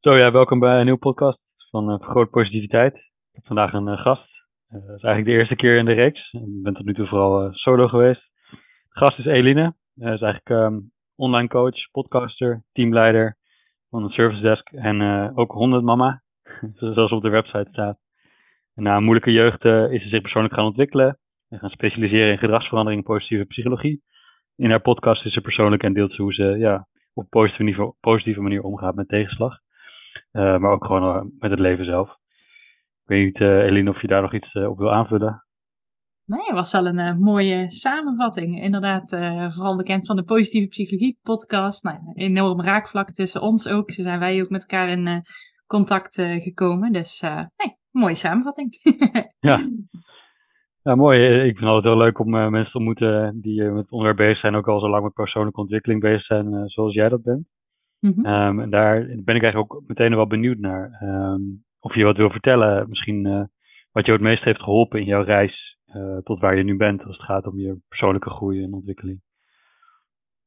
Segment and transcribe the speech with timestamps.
[0.00, 1.38] Zo ja, welkom bij een nieuwe podcast
[1.70, 2.94] van uh, Vergroot Positiviteit.
[2.94, 4.28] Ik heb vandaag een uh, gast.
[4.68, 6.32] Uh, dat is eigenlijk de eerste keer in de reeks.
[6.32, 8.20] Ik ben tot nu toe vooral solo geweest.
[8.50, 8.58] De
[8.88, 9.74] gast is Eline.
[9.94, 13.36] Zij is eigenlijk um, online coach, podcaster, teamleider
[13.90, 16.22] van een service desk en ook hondendmama,
[16.94, 17.98] zoals op de website staat.
[18.74, 23.02] Na een moeilijke jeugd is ze zich persoonlijk gaan ontwikkelen en gaan specialiseren in gedragsverandering
[23.02, 24.02] en positieve psychologie.
[24.56, 27.92] In haar podcast is ze persoonlijk en deelt ze hoe ze ja, op positieve, niveau,
[28.00, 29.60] positieve manier omgaat met tegenslag.
[30.32, 32.08] Uh, maar ook gewoon uh, met het leven zelf.
[32.08, 35.44] Ik weet niet, uh, Eline, of je daar nog iets op wil aanvullen?
[36.24, 38.62] Nee, het was wel een mooie samenvatting.
[38.62, 39.08] Inderdaad,
[39.54, 41.82] vooral bekend van de Positieve Psychologie podcast.
[41.82, 43.90] Nou, een enorm raakvlak tussen ons ook.
[43.90, 45.22] Zo zijn wij ook met elkaar in
[45.66, 46.92] contact gekomen.
[46.92, 48.74] Dus nee, mooie samenvatting.
[49.50, 49.68] ja.
[50.82, 51.18] Ja, mooi.
[51.34, 54.38] Ik vind het altijd heel leuk om mensen te ontmoeten die met het onderwerp bezig
[54.38, 57.46] zijn, ook al zo lang met persoonlijke ontwikkeling bezig zijn, zoals jij dat bent.
[58.00, 58.24] Mm
[58.60, 61.02] en daar ben ik eigenlijk ook meteen wel benieuwd naar.
[61.02, 63.44] Um, of je wat wil vertellen, misschien uh,
[63.92, 67.04] wat je het meest heeft geholpen in jouw reis uh, tot waar je nu bent,
[67.04, 69.20] als het gaat om je persoonlijke groei en ontwikkeling.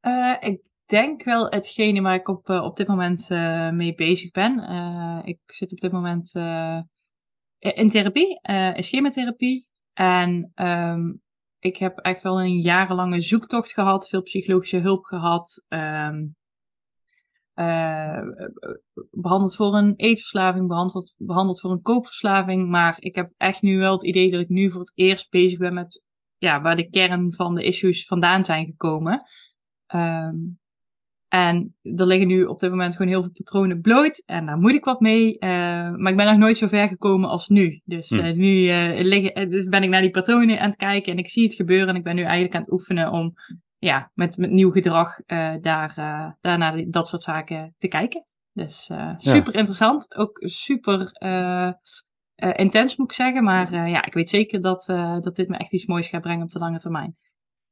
[0.01, 3.29] Uh, ik denk wel hetgene waar ik op, op dit moment
[3.73, 4.59] mee bezig ben.
[5.25, 6.35] ik zit op dit moment
[7.59, 8.39] in therapie,
[8.73, 9.67] in schematherapie.
[9.93, 11.21] En um,
[11.59, 15.65] ik heb echt wel een jarenlange zoektocht gehad, veel psychologische hulp gehad.
[15.67, 16.35] Um,
[17.55, 18.21] uh,
[19.11, 22.69] behandeld voor een eetverslaving, behandeld, behandeld voor een koopverslaving.
[22.69, 25.57] Maar ik heb echt nu wel het idee dat ik nu voor het eerst bezig
[25.57, 26.03] ben met
[26.37, 29.21] ja, waar de kern van de issues vandaan zijn gekomen.
[29.95, 30.61] Um,
[31.33, 34.23] en er liggen nu op dit moment gewoon heel veel patronen bloot.
[34.25, 35.33] En daar moet ik wat mee.
[35.33, 35.39] Uh,
[35.95, 37.81] maar ik ben nog nooit zo ver gekomen als nu.
[37.83, 41.11] Dus uh, nu uh, liggen, dus ben ik naar die patronen aan het kijken.
[41.11, 41.87] En ik zie het gebeuren.
[41.87, 43.33] En ik ben nu eigenlijk aan het oefenen om
[43.83, 48.25] ja, met, met nieuw gedrag uh, daar, uh, daar naar dat soort zaken te kijken.
[48.51, 49.59] Dus uh, super ja.
[49.59, 50.15] interessant.
[50.15, 51.11] Ook super
[52.35, 53.43] intens moet ik zeggen.
[53.43, 54.85] Maar ja, ik weet zeker dat,
[55.21, 57.15] dat dit me echt iets moois gaat brengen op de lange termijn.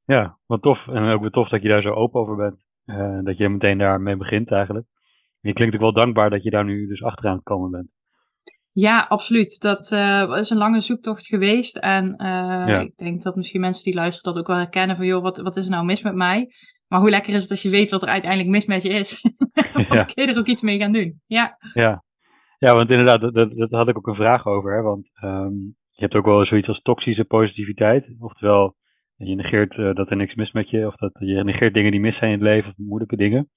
[0.05, 0.87] Ja, wat tof.
[0.87, 2.65] En ook weer tof dat je daar zo open over bent.
[3.25, 4.87] dat je meteen daarmee begint eigenlijk.
[5.39, 7.89] Je klinkt ook wel dankbaar dat je daar nu dus achteraan gekomen bent.
[8.73, 9.61] Ja, absoluut.
[9.61, 11.77] Dat uh, is een lange zoektocht geweest.
[11.77, 12.27] En uh,
[12.67, 12.79] ja.
[12.79, 15.55] ik denk dat misschien mensen die luisteren dat ook wel herkennen van, joh, wat, wat
[15.57, 16.47] is er nou mis met mij?
[16.87, 19.21] Maar hoe lekker is het als je weet wat er uiteindelijk mis met je is?
[19.89, 20.03] ja.
[20.03, 21.21] kun je er ook iets mee gaan doen?
[21.25, 22.03] Ja, ja.
[22.57, 24.75] ja want inderdaad, dat, dat, dat had ik ook een vraag over.
[24.75, 24.81] Hè?
[24.81, 28.15] Want um, je hebt ook wel zoiets als toxische positiviteit.
[28.19, 28.75] Oftewel,
[29.15, 31.99] je negeert uh, dat er niks mis met je, of dat je negeert dingen die
[31.99, 33.49] mis zijn in het leven, of moeilijke dingen.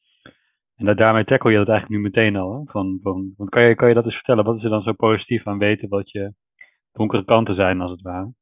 [0.77, 2.53] En dat, daarmee tackle je dat eigenlijk nu meteen al.
[2.53, 2.61] Hè?
[2.65, 4.45] Van, van, want kan je, kan je dat eens vertellen?
[4.45, 6.35] Wat is er dan zo positief aan weten wat je
[6.93, 8.33] donkere kanten zijn, als het ware?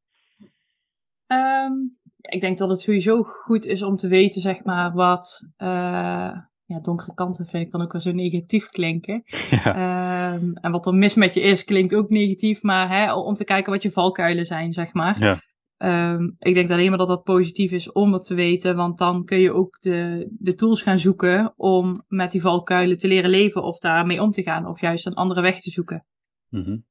[1.26, 5.50] Um, ik denk dat het sowieso goed is om te weten, zeg maar, wat.
[5.58, 9.22] Uh, ja, donkere kanten vind ik dan ook wel zo negatief klinken.
[9.50, 10.32] Ja.
[10.32, 12.62] Um, en wat er mis met je is, klinkt ook negatief.
[12.62, 15.18] Maar hè, om te kijken wat je valkuilen zijn, zeg maar.
[15.18, 15.40] Ja.
[15.84, 19.24] Um, ik denk alleen maar dat dat positief is om het te weten, want dan
[19.24, 23.62] kun je ook de, de tools gaan zoeken om met die valkuilen te leren leven
[23.62, 26.04] of daarmee om te gaan, of juist een andere weg te zoeken.
[26.48, 26.84] Mm.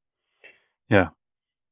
[0.86, 1.16] Ja,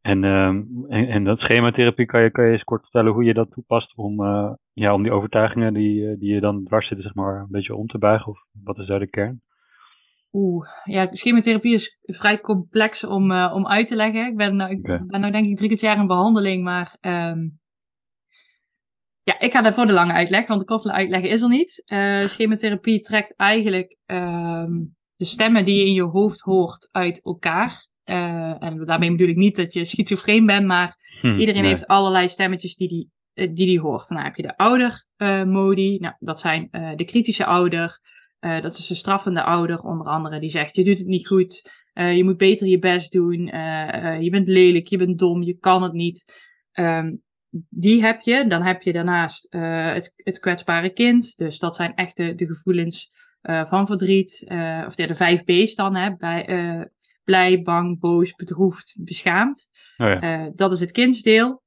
[0.02, 3.34] en, um, en, en, dat schematherapie, kan je, kan je eens kort vertellen hoe je
[3.34, 7.16] dat toepast om, uh, ja, om die overtuigingen die, die je dan dwars zitten, zeg
[7.16, 8.28] maar, een beetje om te buigen?
[8.28, 9.42] Of wat is daar de kern?
[10.32, 14.28] Oeh, ja, schematherapie is vrij complex om, uh, om uit te leggen.
[14.28, 15.04] Ik ben, nou, ik okay.
[15.08, 17.60] ben nou denk ik drie keer jaar in behandeling, maar um,
[19.24, 21.84] ja, ik ga daarvoor de lange uitleg, want de korte uitleg is er niet.
[21.94, 27.88] Uh, schematherapie trekt eigenlijk um, de stemmen die je in je hoofd hoort uit elkaar.
[28.06, 31.72] Uh, en daarmee bedoel ik niet dat je schizofreen bent, maar hm, iedereen nee.
[31.72, 34.10] heeft allerlei stemmetjes die die, die, die hoort.
[34.10, 38.00] En dan heb je de ouder-modi, nou, dat zijn de kritische ouder.
[38.40, 41.72] Uh, dat is de straffende ouder, onder andere, die zegt: Je doet het niet goed,
[41.94, 45.58] uh, je moet beter je best doen, uh, je bent lelijk, je bent dom, je
[45.58, 46.48] kan het niet.
[46.74, 47.22] Um,
[47.70, 48.48] die heb je.
[48.48, 51.38] Dan heb je daarnaast het, het, kwetsbare kind.
[51.38, 53.12] Dus dat zijn echt de, de gevoelens
[53.42, 54.46] van verdriet.
[54.86, 56.90] of de vijf B's dan, hè, bij,
[57.24, 59.70] blij, bang, boos, bedroefd, beschaamd.
[59.98, 60.52] Oh ja.
[60.56, 61.64] dat is het kindsdeel.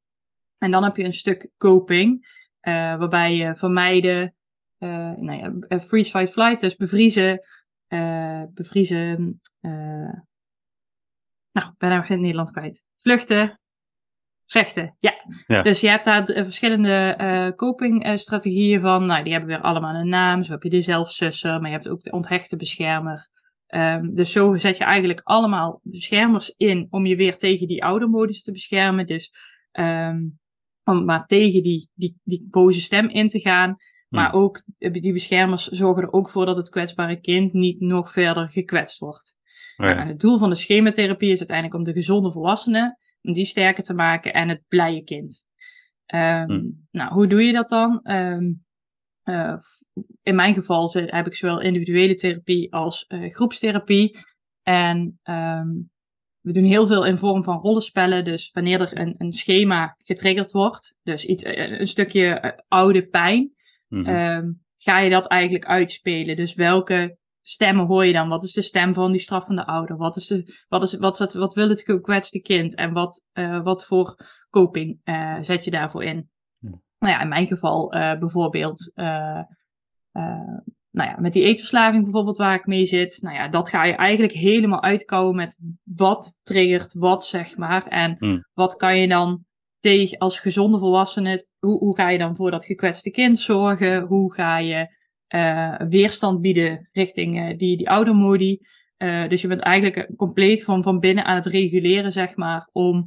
[0.59, 2.27] En dan heb je een stuk coping,
[2.61, 4.35] waarbij je vermijden.
[4.83, 5.39] Uh, nou
[5.69, 7.41] ja, freeze, fight, flight, dus bevriezen,
[7.89, 10.13] uh, bevriezen, uh,
[11.53, 12.85] nou, ben nou in het Nederlands kwijt.
[12.97, 13.61] Vluchten,
[14.47, 15.15] vechten, ja.
[15.47, 15.63] ja.
[15.63, 20.43] Dus je hebt daar verschillende copingstrategieën van, nou, die hebben weer allemaal een naam.
[20.43, 23.31] Zo heb je de zelfsusser, maar je hebt ook de onthechte beschermer.
[23.75, 28.07] Um, dus zo zet je eigenlijk allemaal beschermers in om je weer tegen die oude
[28.07, 29.07] modus te beschermen.
[29.07, 29.33] Dus
[29.73, 30.39] um,
[30.85, 33.77] om maar tegen die, die, die boze stem in te gaan.
[34.13, 34.41] Maar hmm.
[34.41, 38.99] ook die beschermers zorgen er ook voor dat het kwetsbare kind niet nog verder gekwetst
[38.99, 39.37] wordt.
[39.77, 43.45] Oh nou, het doel van de schematherapie is uiteindelijk om de gezonde volwassenen, om die
[43.45, 45.47] sterker te maken en het blije kind.
[46.15, 48.01] Um, Nou, hoe doe je dat dan?
[48.03, 48.65] Um,
[49.25, 49.57] uh,
[50.23, 54.19] in mijn geval heb ik zowel individuele therapie als uh, groepstherapie.
[54.63, 55.91] En um,
[56.41, 58.25] we doen heel veel in vorm van rollenspellen.
[58.25, 63.53] Dus wanneer er een, een schema getriggerd wordt, dus iets, eh, een stukje oude pijn,
[63.93, 64.61] mm -hmm.
[64.77, 66.37] ga je dat eigenlijk uitspelen.
[66.37, 68.29] Dus welke stemmen hoor je dan?
[68.29, 69.97] Wat is de stem van die straffende ouder?
[69.97, 72.75] Wat, is de, wat, is, wat, wat, wat wil het gekwetste kind?
[72.75, 74.17] En wat, uh, wat voor
[74.51, 76.31] coping uh, zet je daarvoor in?
[76.99, 78.93] Nou ja, in mijn geval uh, bijvoorbeeld,
[80.93, 83.19] nou ja, met die eetverslaving bijvoorbeeld waar ik mee zit.
[83.23, 87.87] Nou ja, dat ga je eigenlijk helemaal uitkomen met wat triggert wat, zeg maar.
[87.87, 88.41] En hm.
[88.53, 89.45] wat kan je dan
[89.83, 94.03] tegen als gezonde volwassene, hoe, hoe ga je dan voor dat gekwetste kind zorgen?
[94.03, 94.89] Hoe ga je
[95.35, 98.59] uh, weerstand bieden richting uh, die, die oudermodi.
[98.99, 103.07] Uh, dus je bent eigenlijk compleet van, van binnen aan het reguleren, zeg maar, om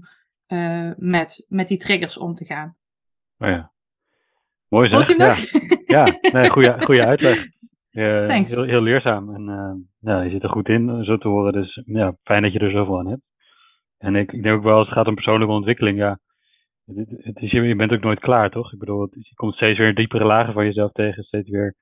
[0.96, 2.76] met, met die triggers om te gaan.
[3.38, 3.72] Oh ja.
[4.68, 5.08] Mooi zeg.
[5.08, 5.16] Je
[5.88, 6.06] ja.
[6.06, 7.46] ja, nee, goede, goede uitleg.
[7.90, 9.36] Heel, heel leerzaam.
[9.36, 11.54] En ja, je zit er goed in, zo te horen.
[11.54, 13.22] Dus ja, fijn dat je er zoveel aan hebt.
[13.98, 16.20] En ik, ik denk ook wel, als het gaat om persoonlijke ontwikkeling, ja,
[16.86, 18.74] het, is, je bent ook nooit klaar, toch?
[18.74, 21.76] Ik bedoel, je komt steeds weer diepere lagen van jezelf tegen, steeds weer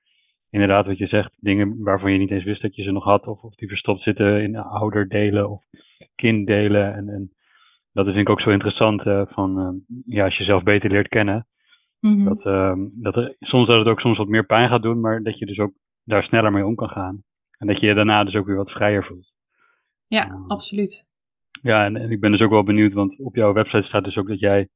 [0.50, 3.26] inderdaad wat je zegt, dingen waarvan je niet eens wist dat je ze nog had,
[3.26, 5.64] of, of die verstopt zitten in ouderdelen of
[6.14, 6.94] kinddelen.
[6.94, 7.32] En, en
[7.92, 10.90] dat is denk ik ook zo interessant uh, van, uh, ja, als je jezelf beter
[10.90, 11.46] leert kennen,
[12.00, 12.24] mm-hmm.
[12.24, 15.22] dat, uh, dat er, soms dat het ook soms wat meer pijn gaat doen, maar
[15.22, 15.72] dat je dus ook
[16.04, 17.22] daar sneller mee om kan gaan.
[17.58, 19.32] En dat je je daarna dus ook weer wat vrijer voelt.
[20.06, 21.06] Ja, absoluut.
[21.62, 24.16] Ja, en, en, ik ben dus ook wel benieuwd, want op jouw website staat dus
[24.16, 24.68] ook dat jij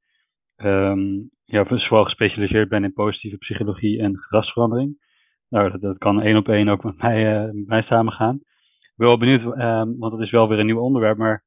[0.62, 5.06] um, ja, zowel gespecialiseerd bent in positieve psychologie en gedragsverandering.
[5.48, 8.34] Nou, dat, kan één op één ook met mij, uh, met samengaan.
[8.34, 11.44] Ik ben wel benieuwd, uh, want het is wel weer een nieuw onderwerp, maar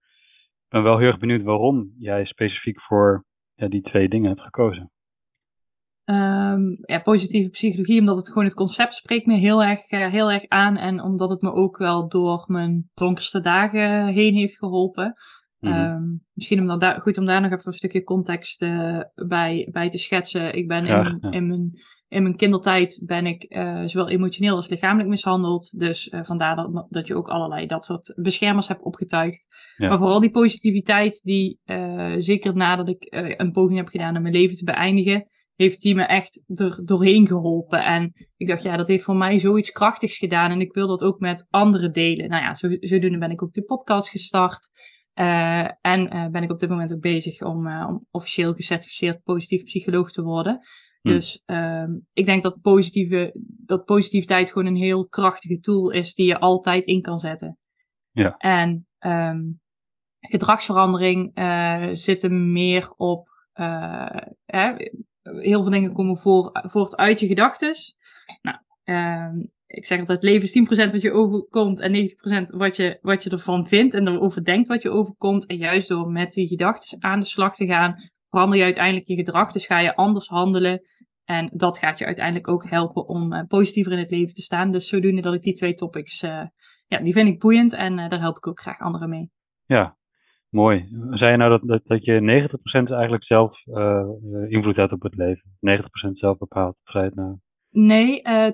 [0.64, 3.26] ik ben wel heel erg benieuwd waarom jij specifiek voor
[3.56, 4.92] ja, die twee dingen hebt gekozen.
[6.06, 10.32] Um, ja, positieve psychologie, omdat het gewoon het concept spreekt me heel erg, uh, heel
[10.32, 10.78] erg aan.
[10.78, 15.14] En omdat het me ook wel door mijn donkerste dagen heen heeft geholpen.
[15.62, 16.22] Mm -hmm.
[16.34, 19.90] misschien om dan daar, goed om daar nog even een stukje context uh, bij, bij
[19.90, 20.56] te schetsen.
[20.56, 21.32] Ik ben in, ja.
[21.32, 21.72] in, mijn,
[22.08, 25.80] in mijn kindertijd ben ik uh, zowel emotioneel als lichamelijk mishandeld.
[25.80, 29.48] Dus uh, vandaar dat, dat je ook allerlei dat soort beschermers hebt opgetuigd.
[29.78, 29.90] Ja.
[29.90, 31.60] Maar vooral die positiviteit, die
[32.18, 35.26] zeker nadat ik een poging heb gedaan om mijn leven te beëindigen,
[35.56, 37.84] heeft die me echt er doorheen geholpen.
[37.84, 40.52] En ik dacht, ja, dat heeft voor mij zoiets krachtigs gedaan.
[40.52, 42.30] En ik wil dat ook met anderen delen.
[42.30, 44.70] Nou ja, zo, zodoende ben ik ook de podcast gestart.
[45.16, 49.24] Uh, en uh, ben ik op dit moment ook bezig om, uh, om officieel gecertificeerd
[49.24, 50.60] positief psycholoog te worden.
[51.02, 51.10] Hm.
[51.10, 53.32] Dus ehm, ik denk dat, positieve,
[53.66, 57.58] dat positiviteit gewoon een heel krachtige tool is die je altijd in kan zetten.
[58.12, 58.38] Ja.
[58.38, 59.62] En um,
[60.20, 61.32] gedragsverandering
[61.98, 63.30] zit er meer op.
[64.46, 64.74] Hè,
[65.22, 67.76] heel veel dingen komen voor, voort uit je gedachten.
[68.42, 72.10] Nou, um, ik zeg altijd, leven is 10% wat je overkomt en
[72.54, 75.46] 90% wat je, wat je ervan vindt en erover denkt wat je overkomt.
[75.46, 77.96] En juist door met die gedachten aan de slag te gaan,
[78.28, 79.52] verander je uiteindelijk je gedrag.
[79.52, 80.82] Dus ga je anders handelen.
[81.26, 84.72] En dat gaat je uiteindelijk ook helpen om uh, positiever in het leven te staan.
[84.72, 86.44] Dus zodoende dat ik die twee topics, uh,
[86.88, 89.30] ja, die vind ik boeiend en uh, daar help ik ook graag anderen mee.
[89.66, 89.98] Ja,
[90.50, 90.88] mooi.
[91.10, 92.50] Zei je nou dat, dat, dat je
[92.90, 93.66] 90% eigenlijk zelf
[94.48, 95.44] invloed hebt op het leven?
[96.10, 97.38] 90% zelf bepaalt, zei het nou?
[97.72, 98.52] Nee, uh, 10%,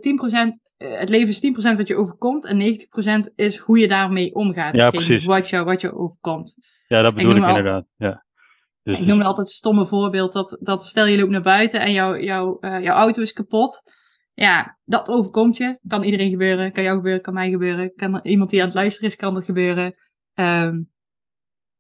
[0.78, 4.76] uh, het leven is 10% wat je overkomt en 90% is hoe je daarmee omgaat.
[4.76, 5.26] Ja, precies.
[5.26, 6.56] Wat je, wat je overkomt.
[6.88, 7.86] Ja, dat bedoel ik, ik inderdaad.
[7.98, 8.26] Ja.
[8.84, 10.34] Dus, ik noem altijd een stomme voorbeeld.
[10.34, 13.82] Dat, dat stel je loopt naar buiten en jouw jou, uh, jouw auto is kapot.
[14.34, 15.80] Ja, dat overkomt je.
[15.88, 16.72] Kan iedereen gebeuren.
[16.72, 17.94] Kan jou gebeuren, kan mij gebeuren.
[17.96, 19.96] Kan iemand die aan het luisteren is, kan dat gebeuren.
[20.34, 20.90] Um,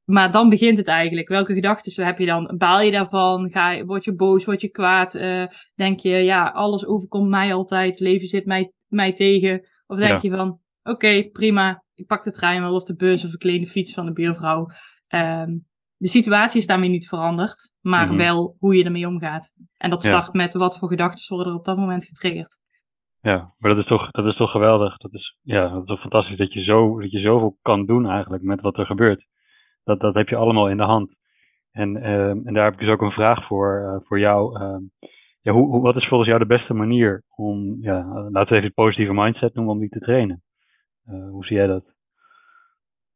[0.09, 1.27] maar dan begint het eigenlijk.
[1.27, 2.55] Welke gedachten heb je dan?
[2.57, 3.49] Baal je daarvan?
[3.51, 4.45] Ga je, word je boos?
[4.45, 5.15] Word je kwaad?
[5.15, 5.43] Uh,
[5.75, 7.99] denk je, ja, alles overkomt mij altijd.
[7.99, 9.67] Leven zit mij, mij tegen.
[9.87, 10.29] Of denk ja.
[10.29, 11.83] je van, oké, okay, prima.
[11.95, 14.67] Ik pak de trein wel of de bus of een kleine fiets van de buurvrouw.
[15.09, 15.65] Um,
[15.97, 17.73] de situatie is daarmee niet veranderd.
[17.81, 18.17] Maar mm -hmm.
[18.17, 19.53] wel hoe je ermee omgaat.
[19.77, 20.31] En dat start ja.
[20.33, 22.59] met wat voor gedachten worden er op dat moment getriggerd.
[23.21, 24.97] Ja, maar dat is toch, dat is toch geweldig.
[24.97, 28.09] Dat is, ja, dat is toch fantastisch dat je, zo, dat je zoveel kan doen
[28.09, 29.25] eigenlijk met wat er gebeurt.
[29.88, 31.15] Dat, dat heb je allemaal in de hand.
[31.72, 34.60] En, uh, en daar heb ik dus ook een vraag voor, uh, voor jou.
[34.62, 34.77] Uh,
[35.41, 38.63] ja, hoe, hoe, wat is volgens jou de beste manier om, ja, laten we even
[38.63, 40.44] het positieve mindset noemen, om die te trainen?
[41.03, 41.84] Eh, hoe zie jij dat?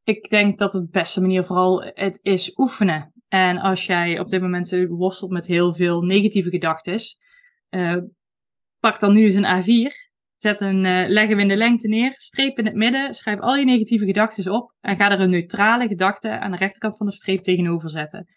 [0.04, 3.13] Ik denk dat de beste manier vooral het is oefenen.
[3.28, 7.00] En als jij op dit moment worstelt met heel veel negatieve gedachten,
[8.80, 10.11] pak dan nu eens een A4
[10.41, 14.05] Zet een, uh, in de lengte neer, streep in het midden, schrijf al je negatieve
[14.05, 17.89] gedachten op en ga er een neutrale gedachte aan de rechterkant van de streep tegenover
[17.89, 18.27] zetten.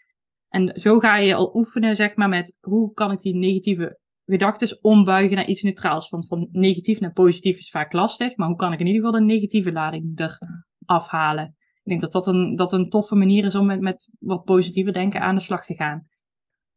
[0.49, 4.79] En zo ga je al oefenen, zeg maar, met hoe kan ik die negatieve gedachten
[4.83, 6.09] ombuigen naar iets neutraals.
[6.09, 9.19] Want van negatief naar positief is vaak lastig, maar hoe kan ik in ieder geval
[9.19, 10.39] de negatieve lading er
[10.85, 11.45] afhalen?
[11.83, 14.93] Ik denk dat dat een, dat een toffe manier is om met, met wat positiever
[14.93, 16.07] denken aan de slag te gaan.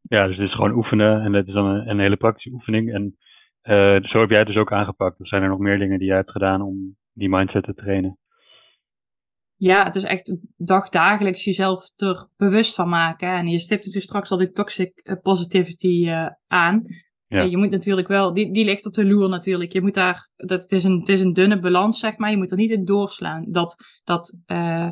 [0.00, 2.92] Ja, dus het is gewoon oefenen en het is dan een, een hele praktische oefening.
[2.92, 3.16] En
[3.68, 5.20] uh, zo heb jij het dus ook aangepakt.
[5.20, 8.18] Of zijn er nog meer dingen die jij hebt gedaan om die mindset te trainen?
[9.56, 13.32] Ja, het is echt dagdagelijks jezelf er bewust van maken.
[13.32, 16.82] En je stipt het dus straks al die toxic eh, positivity uh, aan.
[17.26, 17.42] Ja.
[17.42, 19.72] Je moet natuurlijk wel, die, die ligt op de loer natuurlijk.
[19.72, 22.30] Je moet daar, dat, het, is een, het is een dunne balans, zeg maar.
[22.30, 23.44] Je moet er niet in doorslaan.
[23.48, 24.88] Dat, dat, uh,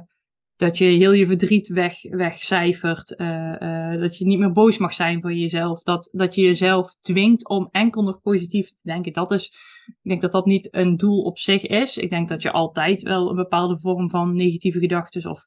[0.57, 3.15] dat je heel je verdriet weg, wegcijfert.
[3.17, 5.83] Uh, dat je niet meer boos mag zijn voor jezelf.
[5.83, 9.13] Dat, dat je jezelf dwingt om enkel nog positief te denken.
[9.13, 9.47] Dat is,
[9.87, 11.97] ik denk dat dat niet een doel op zich is.
[11.97, 15.45] Ik denk dat je altijd wel een bepaalde vorm van negatieve gedachten of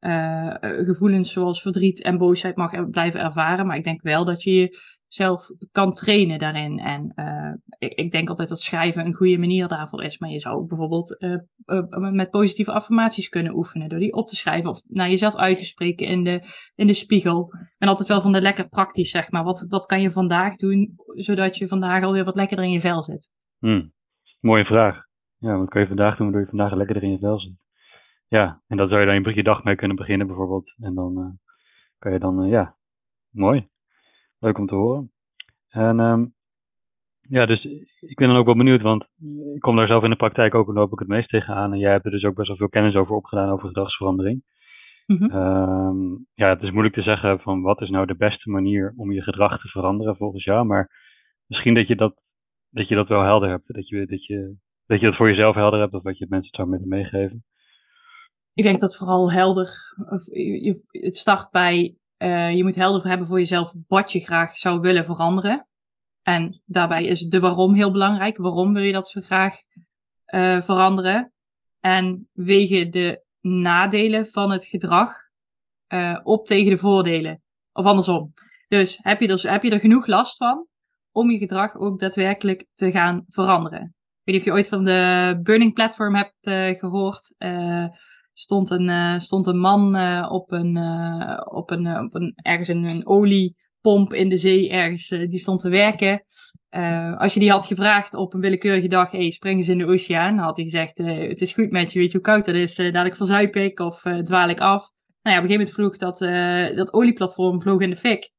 [0.00, 3.66] uh, gevoelens zoals verdriet en boosheid mag blijven ervaren.
[3.66, 4.78] Maar ik denk wel dat je
[5.14, 6.78] zelf kan trainen daarin.
[6.78, 10.18] En uh, ik, ik, denk altijd dat schrijven een goede manier daarvoor is.
[10.18, 13.88] Maar je zou ook bijvoorbeeld uh, uh, met positieve affirmaties kunnen oefenen.
[13.88, 16.40] Door die op te schrijven of naar jezelf uit te spreken in de,
[16.74, 17.52] in de spiegel.
[17.78, 19.44] Ben altijd wel van de lekker praktisch, zeg maar.
[19.44, 23.02] Wat, wat kan je vandaag doen, zodat je vandaag alweer wat lekkerder in je vel
[23.02, 23.30] zit?
[23.58, 23.92] Hmm.
[24.40, 25.04] Mooie vraag.
[25.38, 27.56] Ja, wat kan je vandaag doen waardoor je vandaag lekkerder in je vel zit?
[28.28, 30.74] Ja, en dat zou je dan je dag mee kunnen beginnen bijvoorbeeld.
[30.80, 31.38] En dan
[31.98, 32.76] kan je dan, ja,
[33.30, 33.70] mooi.
[34.42, 35.12] Leuk om te horen.
[35.68, 36.34] En um,
[37.20, 37.64] ja, dus
[38.00, 39.06] ik ben dan ook wel benieuwd, want
[39.54, 41.72] ik kom daar zelf in de praktijk ook en loop ik het meest tegenaan.
[41.72, 44.42] En jij hebt er dus ook best wel veel kennis over opgedaan over gedragsverandering.
[45.06, 48.92] Mm um, ja, het is moeilijk te zeggen van wat is nou de beste manier
[48.96, 50.66] om je gedrag te veranderen volgens jou.
[50.66, 50.90] Maar
[51.46, 52.14] misschien dat je dat,
[52.70, 53.74] dat, je dat wel helder hebt.
[53.74, 54.56] Dat je, dat, je,
[54.86, 57.44] dat je dat voor jezelf helder hebt of wat je mensen zou met meegeven.
[58.54, 63.26] Ik denk dat vooral helder, of je, het start bij uh, je moet helder hebben
[63.26, 65.66] voor jezelf wat je graag zou willen veranderen.
[66.22, 68.36] En daarbij is de waarom heel belangrijk.
[68.36, 69.54] Waarom wil je dat zo graag
[70.34, 71.32] uh, veranderen?
[71.80, 75.14] En wegen de nadelen van het gedrag
[75.88, 77.42] uh, op tegen de voordelen.
[77.72, 78.32] Of andersom.
[78.68, 80.66] Dus heb je, er, heb je er genoeg last van
[81.10, 83.82] om je gedrag ook daadwerkelijk te gaan veranderen?
[84.24, 87.34] Ik weet niet of je ooit van de Burning Platform hebt gehoord
[88.32, 92.68] stond een, uh, stond een man uh, op, een, uh, op, een, op een, ergens
[92.68, 96.24] een, een oliepomp in de zee, ergens, die stond te werken.
[97.18, 100.38] als je die had gevraagd op een willekeurige dag, hey, spring eens in de oceaan,
[100.38, 103.16] had hij gezegd, het is goed met je, weet je hoe koud dat is, dadelijk
[103.16, 104.90] verzuip ik of dwaal ik af.
[105.22, 106.18] Nou ja, op een gegeven moment vloog dat,
[106.76, 108.30] dat olieplatform vloog in de fik.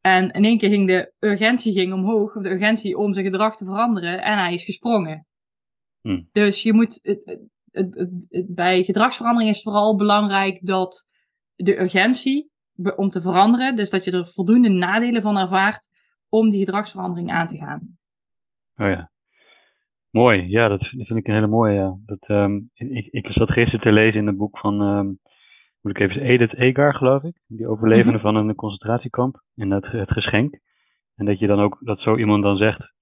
[0.00, 3.64] En in één keer ging de urgentie ging omhoog, de urgentie om zijn gedrag te
[3.64, 5.26] veranderen, en hij is gesprongen.
[6.00, 6.22] Hm.
[6.32, 7.40] Dus je moet, het,
[8.46, 11.08] bij gedragsverandering is vooral belangrijk dat
[11.54, 12.50] de urgentie
[12.96, 15.88] om te veranderen, dus dat je er voldoende nadelen van ervaart
[16.28, 17.80] om die gedragsverandering aan te gaan.
[18.76, 19.10] Oh ja.
[20.10, 21.74] Mooi, ja, dat vind ik een hele mooie.
[21.74, 21.96] Ja.
[22.06, 25.18] Dat, um, ik, ik zat gisteren te lezen in het boek van, um,
[25.80, 28.34] moet ik even Edith Egar, geloof ik, die overlevende mm -hmm.
[28.34, 30.58] van een concentratiekamp en het, het geschenk.
[31.16, 32.93] En dat je dan ook, dat zo iemand dan zegt,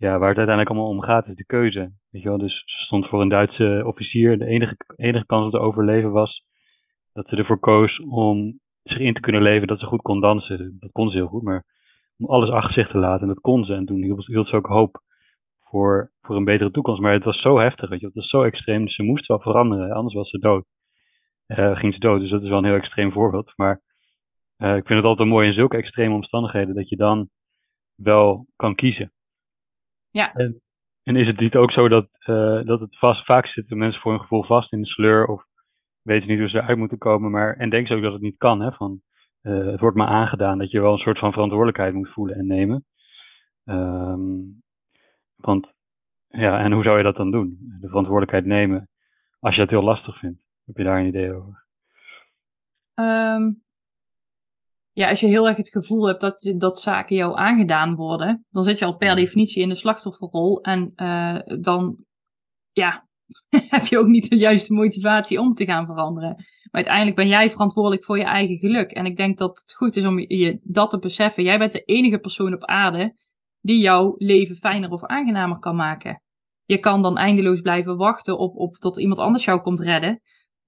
[0.00, 1.92] ja, waar het uiteindelijk allemaal om gaat, is de keuze.
[2.10, 4.38] Weet je wel, dus ze stond voor een Duitse officier.
[4.38, 6.44] De enige, enige kans om te overleven was
[7.12, 10.76] dat ze ervoor koos om zich in te kunnen leven dat ze goed kon dansen.
[10.80, 11.64] Dat kon ze heel goed, maar
[12.18, 13.20] om alles achter zich te laten.
[13.20, 13.74] En dat kon ze.
[13.74, 15.02] En toen hield, ze ook hoop
[15.60, 17.00] voor, voor een betere toekomst.
[17.00, 18.88] Maar het was zo heftig, weet je, het was zo extreem.
[18.88, 20.64] Ze moest wel veranderen, anders was ze dood.
[21.46, 23.52] Uh, ging ze dood, dus dat is wel een heel extreem voorbeeld.
[23.56, 23.80] Maar
[24.58, 27.28] uh, ik vind het altijd mooi in zulke extreme omstandigheden dat je dan
[27.94, 29.12] wel kan kiezen.
[30.10, 30.32] Ja.
[30.32, 30.60] En,
[31.02, 34.12] en is het niet ook zo dat, uh, dat het vast, vaak zitten mensen voor
[34.12, 35.44] een gevoel vast in de sleur of
[36.02, 38.38] weten niet hoe ze eruit moeten komen, maar en denken ze ook dat het niet
[38.38, 39.00] kan, hè, van
[39.42, 42.46] uh, het wordt maar aangedaan dat je wel een soort van verantwoordelijkheid moet voelen en
[42.46, 42.84] nemen.
[43.64, 44.62] Um,
[45.36, 45.72] want
[46.28, 47.76] ja, en hoe zou je dat dan doen?
[47.80, 48.88] De verantwoordelijkheid nemen
[49.40, 50.40] als je het heel lastig vindt.
[50.64, 51.66] Heb je daar een idee over?
[52.94, 53.62] Um,
[54.92, 58.62] ja, als je heel erg het gevoel hebt dat, dat zaken jou aangedaan worden, dan
[58.62, 60.60] zit je al per definitie in de slachtofferrol.
[60.60, 61.96] En uh, dan
[62.72, 63.08] ja,
[63.74, 66.34] heb je ook niet de juiste motivatie om te gaan veranderen.
[66.34, 68.90] Maar uiteindelijk ben jij verantwoordelijk voor je eigen geluk.
[68.90, 71.42] En ik denk dat het goed is om je dat te beseffen.
[71.42, 73.14] Jij bent de enige persoon op aarde
[73.60, 76.22] die jouw leven fijner of aangenamer kan maken.
[76.64, 80.20] Je kan dan eindeloos blijven wachten op, op tot iemand anders jou komt redden.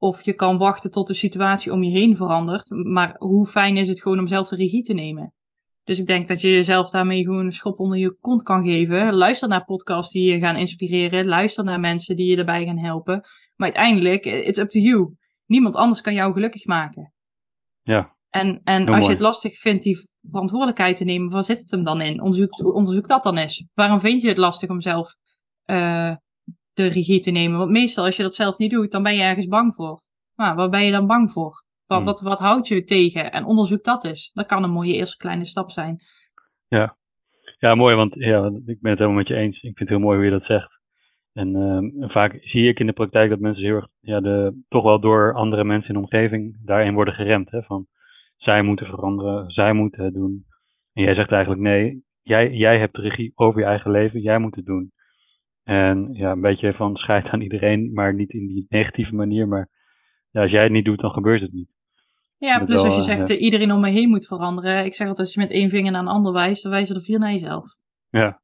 [0.02, 2.71] Of je kan wachten tot de situatie om je heen verandert.
[2.71, 5.35] Maar hoe fijn is het gewoon om zelf de regie te nemen?
[5.85, 9.14] Dus ik denk dat je jezelf daarmee gewoon een schop onder je kont kan geven.
[9.14, 11.26] Luister naar podcasts die je gaan inspireren.
[11.26, 13.14] Luister naar mensen die je erbij gaan helpen.
[13.56, 15.14] Maar uiteindelijk, it's up to you.
[15.47, 17.12] Niemand anders kan jou gelukkig maken.
[17.82, 18.16] Ja.
[18.30, 19.99] En, en als je het lastig vindt die
[20.30, 22.23] verantwoordelijkheid te nemen, waar zit het hem dan in?
[22.23, 23.66] Onderzoek, onderzoek dat dan eens.
[23.75, 25.14] Waarom vind je het lastig om zelf
[25.66, 26.14] uh,
[26.75, 27.59] de regie te nemen?
[27.59, 30.00] Want meestal als je dat zelf niet doet, dan ben je ergens bang voor.
[30.35, 31.64] Maar waar ben je dan bang voor?
[31.87, 32.07] Wat, hmm.
[32.07, 33.33] wat, wat houdt je tegen?
[33.33, 34.31] En onderzoek dat eens.
[34.33, 36.00] Dat kan een mooie eerste kleine stap zijn.
[36.69, 36.97] Ja,
[37.59, 39.57] ja mooi, want ja, ik ben het helemaal met je eens.
[39.57, 40.81] Ik vind het heel mooi hoe je dat zegt.
[41.33, 44.83] En uh, vaak zie ik in de praktijk dat mensen heel erg, ja, de, toch
[44.83, 47.50] wel door andere mensen in de omgeving daarin worden geremd.
[47.50, 47.87] Hè, van
[48.37, 50.45] zij moeten veranderen, zij moeten het doen.
[50.93, 54.38] En jij zegt eigenlijk nee, jij, jij hebt de regie over je eigen leven, jij
[54.38, 54.93] moet het doen.
[55.73, 59.49] En ja, een beetje van scheid aan iedereen, maar niet in die negatieve manier.
[59.49, 59.69] Maar
[60.31, 61.71] ja, als jij het niet doet, dan gebeurt het niet.
[62.38, 63.35] Ja, plus als je zegt ja.
[63.35, 64.85] iedereen om me heen moet veranderen.
[64.85, 67.02] Ik zeg altijd, als je met één vinger naar een ander wijst, dan wijzen er
[67.02, 67.64] vier naar jezelf.
[68.11, 68.41] Ja,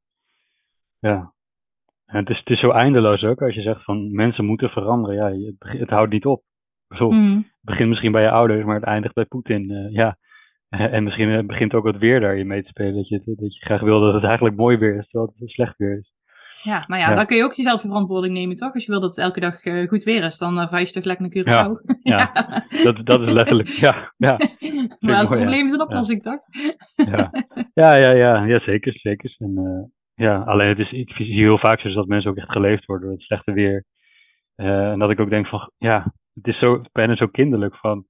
[0.99, 1.33] ja.
[2.05, 5.15] En het, is, het is zo eindeloos ook als je zegt van mensen moeten veranderen.
[5.15, 6.43] Ja, het, het houdt niet op.
[6.97, 7.35] Mm.
[7.35, 9.71] Het begint misschien bij je ouders, maar het eindigt bij Poetin.
[9.71, 10.17] Uh, ja.
[10.95, 12.95] En misschien begint ook het weer daar je mee te spelen.
[12.95, 15.77] Dat je, dat je graag wil dat het eigenlijk mooi weer is, terwijl het slecht
[15.77, 16.17] weer is.
[16.63, 18.73] Ja, nou ja, dan kun je ook jezelf verantwoording nemen, toch?
[18.73, 21.03] Als je wil dat het elke dag uh, goed weer is, dan uh, je toch
[21.03, 21.97] lekker een Curaçao.
[22.01, 22.65] Ja, ja.
[22.83, 24.13] Dat, dat is letterlijk, ja.
[24.17, 24.37] ja.
[24.99, 26.39] maar het probleem is een oplossing, toch?
[26.95, 27.31] ja.
[27.73, 29.35] ja, ja, ja, ja, zeker, zeker.
[29.37, 32.51] En, uh, ja, alleen het is, ik zie heel vaak zo dat mensen ook echt
[32.51, 33.85] geleefd worden door het slechte weer.
[34.55, 38.05] en dat ik ook denk van, ja, het is zo, bijna zo kinderlijk van,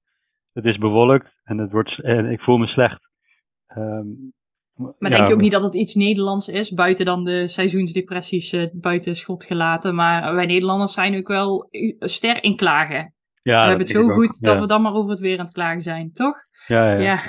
[0.52, 3.00] het is bewolkt en, het wordt, en ik voel me slecht.
[3.76, 4.32] Um,
[4.98, 8.66] maar denk je ook niet dat het iets Nederlands is, buiten dan de seizoensdepressies uh,
[8.72, 9.94] buiten schot gelaten.
[9.94, 11.68] Maar wij Nederlanders zijn ook wel
[11.98, 13.14] ster in klagen.
[13.42, 15.54] Ja, we hebben het zo goed dat we dan maar over het weer aan het
[15.54, 16.36] klagen zijn, toch?
[16.66, 16.98] Ja, ja.
[16.98, 17.20] Ja,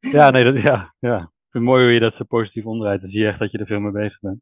[0.00, 1.16] ja nee, dat, ja, ja.
[1.16, 3.00] Ik vind het mooi hoe je dat zo positief omdraait.
[3.00, 4.40] Dan zie je echt dat je er veel mee bezig bent.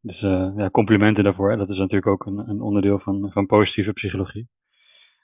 [0.00, 1.56] Dus uh, ja, complimenten daarvoor.
[1.56, 4.48] Dat is natuurlijk ook een, een onderdeel van, van positieve psychologie.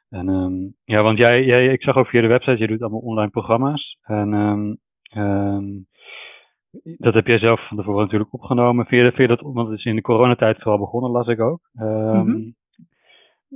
[0.09, 3.01] En um, ja, want jij, jij, ik zag ook via de website, je doet allemaal
[3.01, 3.99] online programma's.
[4.03, 4.79] En um,
[5.17, 5.87] Um,
[6.83, 8.87] dat heb jij zelf van tevoren natuurlijk opgenomen.
[8.87, 11.41] Vind je, vind je dat, want het is in de coronatijd vooral begonnen, las ik
[11.41, 11.61] ook.
[11.81, 12.55] Um, mm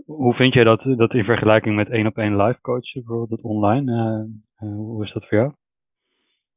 [0.07, 3.51] Hoe vind jij dat, dat in vergelijking met één op één live coachen, bijvoorbeeld dat
[3.51, 3.93] online?
[3.93, 5.53] Uh, uh, hoe is dat voor jou?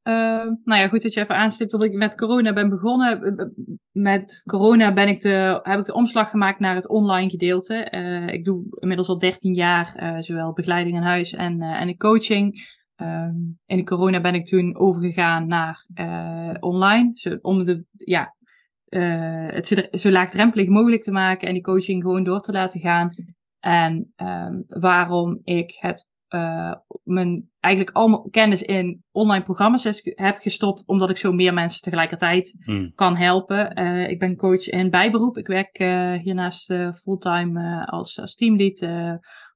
[0.04, 3.54] Uh, nou ja, goed dat je even aanstipt dat ik met corona ben begonnen.
[3.92, 7.76] Met corona ben ik de, heb ik de omslag gemaakt naar het online gedeelte.
[8.32, 12.60] ik doe inmiddels al 13 jaar zowel begeleiding in huis en, en de coaching.
[13.02, 17.12] Um, in de corona ben ik toen overgegaan naar uh, online.
[17.14, 18.36] Zo, om de, ja,
[18.90, 23.10] uh, het zo, laagdrempelig mogelijk te maken en die coaching gewoon door te laten gaan.
[23.60, 30.38] En um, waarom ik het, uh, mijn eigenlijk al mijn kennis in online programma's heb
[30.38, 32.92] gestopt, omdat ik zo meer mensen tegelijkertijd hmm.
[32.96, 33.76] kan helpen.
[34.10, 35.38] ik ben coach in bijberoep.
[35.38, 35.78] Ik werk
[36.24, 38.82] hiernaast fulltime als, als teamlead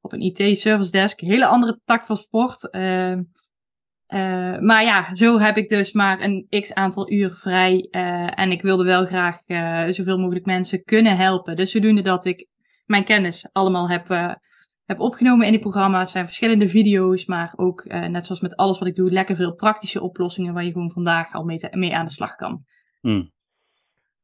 [0.02, 1.20] op een IT-service desk.
[1.20, 2.76] Hele andere tak van sport.
[4.08, 7.88] Uh, maar ja, zo heb ik dus maar een x aantal uur vrij.
[8.36, 9.38] En ik wilde wel graag
[9.94, 11.56] zoveel mogelijk mensen kunnen helpen.
[11.56, 12.48] Dus zodoende dat ik
[12.86, 14.38] mijn kennis allemaal heb,
[14.86, 16.12] heb opgenomen in die programma's.
[16.12, 20.02] zijn verschillende video's, maar ook net zoals met alles wat ik doe, lekker veel praktische
[20.02, 22.64] oplossingen waar je gewoon vandaag al mee, mee aan de slag kan.
[23.02, 23.32] Hmm.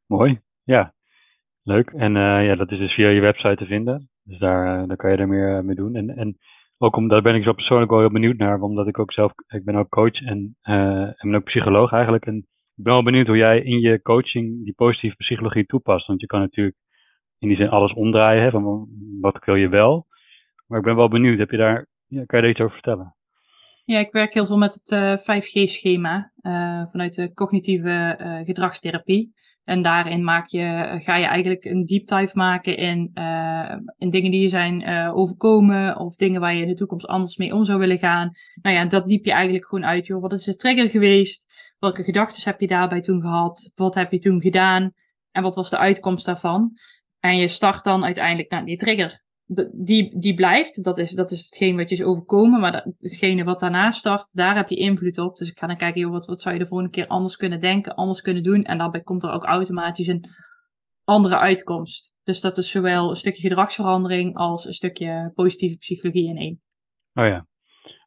[0.08, 0.94] Mooi, ja.
[1.64, 1.90] Leuk.
[1.90, 4.10] En ja, dat is dus via je website te vinden.
[4.24, 5.96] Dus daar, daar kan je er meer mee doen.
[5.96, 6.38] En, en
[6.78, 9.32] ook omdat daar ben ik zo persoonlijk wel heel benieuwd naar, omdat ik ook zelf,
[9.48, 12.26] ik ben ook coach en, en ben ook psycholoog eigenlijk.
[12.26, 16.08] En ik ben wel benieuwd hoe jij in je coaching die positieve psychologie toepast.
[16.08, 16.78] Want je kan natuurlijk
[17.40, 18.88] in die zin alles omdraaien, hè, van
[19.22, 20.06] wat wil je wel.
[20.72, 23.16] Maar ik ben wel benieuwd, heb je daar, ja, kan je daar iets over vertellen?
[23.86, 29.34] Ja, ik werk heel veel met het uh, 5G-schema uh, vanuit de cognitieve uh, gedragstherapie.
[29.64, 33.12] En daarin maak je, ga je eigenlijk een deep dive maken in,
[33.98, 37.54] in dingen die je zijn overkomen of dingen waar je in de toekomst anders mee
[37.54, 38.32] om zou willen gaan.
[38.62, 40.06] Nou ja, dat diep je eigenlijk gewoon uit.
[40.06, 40.22] Joh.
[40.22, 41.74] Wat is de trigger geweest?
[41.80, 43.72] Welke gedachten heb je daarbij toen gehad?
[43.76, 44.92] Wat heb je toen gedaan?
[45.32, 46.72] En wat was de uitkomst daarvan?
[47.20, 49.22] En je start dan uiteindelijk naar die trigger
[49.72, 50.84] die, die blijft.
[50.84, 52.60] Dat is, dat is hetgeen wat je is overkomen.
[52.60, 55.36] Maar dat, hetgene wat daarna start, daar heb je invloed op.
[55.36, 57.96] Dus ik ga dan kijken, wat, wat zou je de volgende keer anders kunnen denken,
[57.96, 58.64] anders kunnen doen.
[58.64, 60.26] En daarbij komt er ook automatisch een
[61.04, 62.14] andere uitkomst.
[62.24, 66.62] Dus dat is zowel een stukje gedragsverandering als een stukje positieve psychologie in één.
[67.14, 67.46] Oh ja.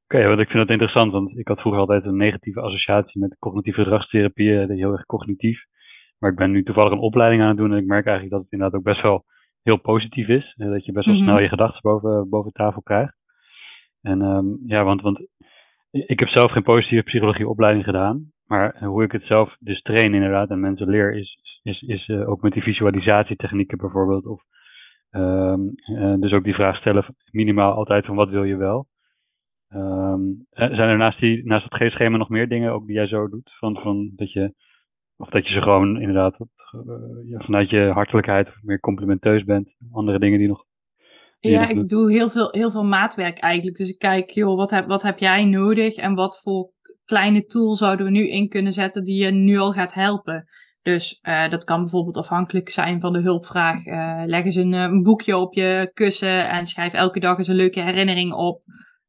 [0.04, 3.20] Oké, okay, want ik vind dat interessant, want ik had vroeger altijd een negatieve associatie
[3.20, 5.64] met cognitieve gedragstherapie, heel erg cognitief.
[6.18, 8.42] Maar ik ben nu toevallig een opleiding aan het doen en ik merk eigenlijk dat
[8.42, 9.24] het inderdaad ook best wel
[9.64, 10.54] heel positief is.
[10.56, 11.42] Dat je best wel snel mhm.
[11.42, 13.14] je gedachten boven, boven tafel krijgt.
[14.00, 15.26] En um, ja, want, want
[15.90, 18.32] ik heb zelf geen positieve psychologieopleiding gedaan.
[18.46, 22.42] Maar hoe ik het zelf dus train inderdaad en mensen leer is, is, is ook
[22.42, 24.26] met die visualisatietechnieken bijvoorbeeld.
[24.26, 24.42] Of,
[25.10, 25.60] ehm,
[26.20, 28.86] dus ook die vraag stellen minimaal altijd van wat wil je wel.
[29.68, 33.28] Um, zijn er naast, die, naast het G-schema nog meer dingen ook die jij zo
[33.28, 33.50] doet?
[33.58, 34.54] Van, van dat je,
[35.16, 36.36] of dat je ze gewoon inderdaad
[36.74, 39.68] uh, vanuit je hartelijkheid meer complimenteus bent?
[39.92, 40.64] Andere dingen die nog.
[41.40, 43.76] ja, ik doe heel veel, heel veel maatwerk eigenlijk.
[43.76, 46.72] Dus ik kijk, joh, wat heb, wat heb jij nodig en wat voor
[47.04, 50.48] kleine tool zouden we nu in kunnen zetten die je nu al gaat helpen?
[50.84, 53.86] Dus uh, dat kan bijvoorbeeld afhankelijk zijn van de hulpvraag.
[53.86, 57.54] Uh, leg eens een, een, boekje op je kussen en schrijf elke dag eens een
[57.54, 58.62] leuke herinnering op.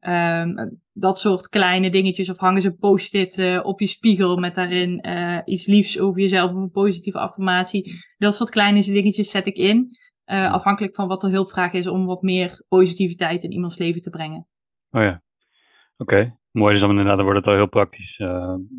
[0.07, 2.29] Um, dat soort kleine dingetjes.
[2.29, 6.51] Of hangen ze post-it uh, op je spiegel met daarin uh, iets liefs over jezelf
[6.51, 7.93] of een positieve affirmatie.
[8.17, 9.89] Dat soort kleine dingetjes zet ik in.
[10.25, 14.09] Uh, afhankelijk van wat de hulpvraag is om wat meer positiviteit in iemands leven te
[14.09, 14.47] brengen.
[14.91, 15.21] Oh ja,
[15.97, 16.37] oké.
[16.51, 18.17] Mooi, dus dan inderdaad wordt het al heel praktisch.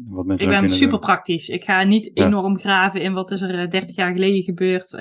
[0.08, 1.48] wat mensen ik ben super praktisch.
[1.48, 2.26] Ik ga niet ja.
[2.26, 4.92] enorm graven in wat is er 30 jaar geleden gebeurd.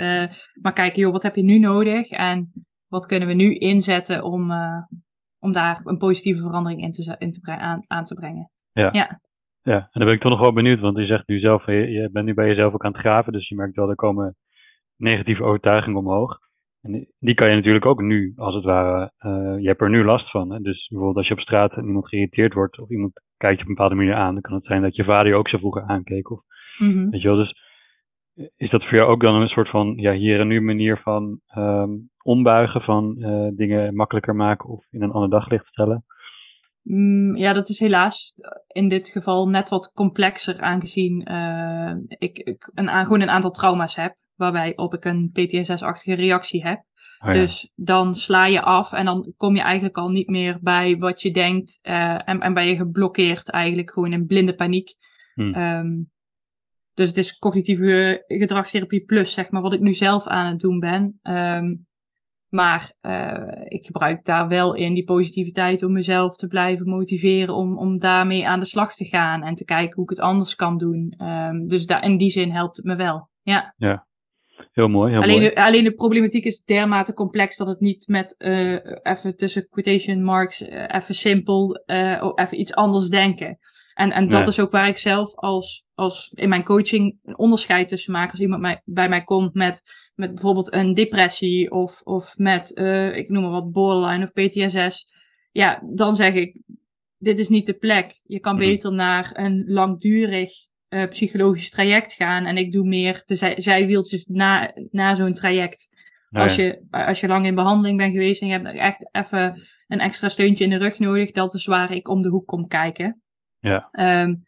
[0.62, 2.10] maar kijken, joh, wat heb je nu nodig?
[2.10, 2.52] En
[2.88, 4.52] wat kunnen we nu inzetten om,
[5.46, 8.50] om daar een positieve verandering in te, in te, aan, aan te brengen.
[8.72, 8.90] Ja.
[8.92, 9.20] ja.
[9.62, 11.92] Ja, en dan ben ik toch nog wel benieuwd, want je zegt nu zelf, je,
[11.92, 14.36] je bent nu bij jezelf ook aan het graven, dus je merkt wel, er komen
[14.98, 16.40] negatieve overtuigingen omhoog.
[16.82, 20.04] En die kan je natuurlijk ook nu, als het ware, uh, je hebt er nu
[20.04, 20.52] last van.
[20.52, 20.60] Hè?
[20.60, 23.76] Dus bijvoorbeeld als je op straat iemand geïrriteerd wordt, of iemand kijkt je op een
[23.76, 26.32] bepaalde manier aan, dan kan het zijn dat je vader je ook zo vroeger aankeek.
[26.32, 26.40] Of,
[26.78, 27.10] mm -hmm.
[27.10, 27.54] Weet je wel, dus
[28.56, 31.40] is dat voor jou ook dan een soort van, ja, hier en nu manier van
[31.58, 36.06] um, ombuigen, van uh, dingen makkelijker maken of in een ander daglicht stellen?
[36.82, 38.34] Mm, ja, dat is helaas
[38.68, 43.96] in dit geval net wat complexer, aangezien uh, ik, ik een, gewoon een aantal trauma's
[43.96, 46.84] heb, waarbij op ik een PTSS-achtige reactie heb.
[47.20, 47.40] Oh ja.
[47.40, 51.22] Dus dan sla je af en dan kom je eigenlijk al niet meer bij wat
[51.22, 54.96] je denkt uh, en, en ben je geblokkeerd eigenlijk gewoon in blinde paniek.
[55.34, 55.56] Hmm.
[55.56, 56.14] Um,
[56.96, 60.80] dus het is cognitieve gedragstherapie plus, zeg maar, wat ik nu zelf aan het doen
[60.80, 61.20] ben.
[61.24, 61.86] Um,
[62.50, 67.78] maar uh, ik gebruik daar wel in die positiviteit om mezelf te blijven motiveren om,
[67.78, 70.78] om daarmee aan de slag te gaan en te kijken hoe ik het anders kan
[70.78, 71.14] doen.
[71.18, 73.30] Um, dus daar, in die zin helpt het me wel.
[73.42, 73.74] Ja.
[73.78, 74.08] Ja.
[74.72, 75.12] Heel mooi.
[75.12, 75.50] Heel alleen, mooi.
[75.50, 80.24] De, alleen de problematiek is dermate complex dat het niet met uh, even tussen quotation
[80.24, 83.58] marks uh, even simpel uh, even iets anders denken.
[83.94, 84.50] En, en dat nee.
[84.50, 88.32] is ook waar ik zelf als, als in mijn coaching een onderscheid tussen maak.
[88.32, 89.82] Als iemand mij, bij mij komt met,
[90.16, 92.70] met bijvoorbeeld een depressie of, of met,
[93.16, 95.08] ik noem maar wat, borderline of PTSS.
[95.52, 96.62] Ja, dan zeg ik,
[97.18, 98.20] dit is niet de plek.
[98.24, 100.52] Je kan beter naar een langdurig
[100.96, 102.46] uh, psychologisch traject gaan.
[102.46, 105.88] En ik doe meer de zij, zijwieltjes na, na zo'n traject.
[106.30, 109.62] Oh, als, je, als je lang in behandeling bent geweest en je hebt echt even
[109.88, 112.68] een extra steuntje in de rug nodig, dat is waar ik om de hoek kom
[112.68, 113.22] kijken.
[113.60, 113.90] Ja.
[114.24, 114.44] Um,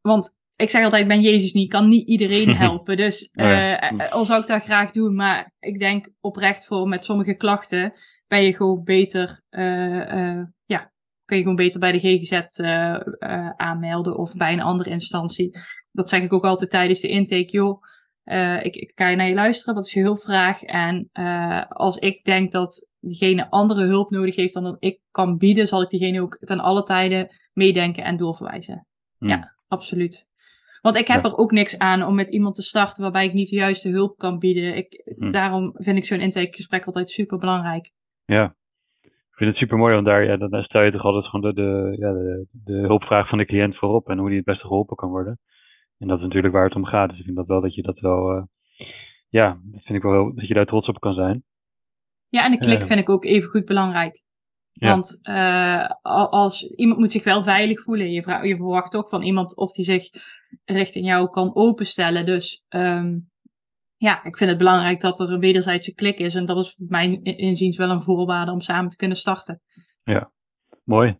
[0.00, 2.96] want ik zeg altijd, ik ben Jezus niet, ik kan niet iedereen helpen.
[2.96, 4.08] Dus uh, ja.
[4.10, 7.92] al zou ik dat graag doen, maar ik denk oprecht voor met sommige klachten
[8.26, 10.61] ben je gewoon beter, uh, uh, ja,
[11.32, 12.60] kun je gewoon beter bij de GGZ
[13.56, 15.58] aanmelden of bij een andere instantie.
[15.92, 17.82] Dat zeg ik ook altijd tijdens de intake, joh.
[18.62, 20.62] ik, ik kan je naar je luisteren, wat is je hulpvraag?
[20.62, 21.08] En
[21.68, 25.82] als ik denk dat diegene andere hulp nodig heeft dan dat ik kan bieden, zal
[25.82, 28.86] ik diegene ook ten alle tijden meedenken en doorverwijzen.
[29.18, 29.28] Hmm.
[29.28, 30.26] Ja, absoluut.
[30.80, 31.30] Want ik heb Ja.
[31.30, 34.18] er ook niks aan om met iemand te starten waarbij ik niet de juiste hulp
[34.18, 34.76] kan bieden.
[34.76, 35.30] Ik, Hmm.
[35.30, 37.90] Daarom vind ik zo'n intakegesprek altijd super belangrijk.
[38.24, 38.56] Ja.
[39.42, 41.62] Ik vind het super mooi, want daar, ja, dan stel je toch altijd gewoon de,
[41.62, 44.96] de, ja, de, de hulpvraag van de cliënt voorop en hoe die het beste geholpen
[44.96, 45.38] kan worden.
[45.98, 47.08] En dat is natuurlijk waar het om gaat.
[47.08, 48.42] Dus ik vind dat wel dat je dat wel, eh,
[49.28, 51.44] ja, dat vind ik wel heel- dat je daar trots op kan zijn.
[52.28, 52.86] Ja, en de klik Ja.
[52.86, 54.22] vind ik ook even goed belangrijk.
[54.72, 54.88] Ja.
[54.88, 58.10] Want eh, al- als iemand moet zich wel veilig voelen.
[58.10, 60.08] Je, vraagt, je verwacht ook van iemand of die zich
[60.64, 62.26] richting jou kan openstellen.
[62.26, 63.18] Dus ehm,
[64.08, 66.34] ja, ik vind het belangrijk dat er een wederzijdse klik is.
[66.34, 69.60] En dat is mijn in- inziens wel een voorwaarde om samen te kunnen starten.
[70.84, 71.18] Mooi.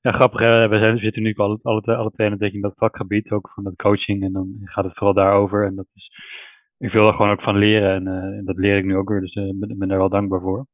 [0.00, 0.40] Ja, grappig.
[0.40, 0.68] hè.
[0.68, 3.64] We, zijn, we zitten nu alle, alle, twee- alle twee in dat vakgebied, ook van
[3.64, 4.22] dat coaching.
[4.22, 5.66] En dan gaat het vooral daarover.
[5.66, 6.10] En dat is,
[6.78, 7.94] ik wil er gewoon ook van leren.
[7.94, 9.20] En, eh, en dat leer ik nu ook weer.
[9.20, 10.66] Dus ik ben, ben daar wel dankbaar voor.